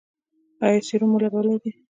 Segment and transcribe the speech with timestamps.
[0.65, 1.71] ایا سیروم مو لګولی دی؟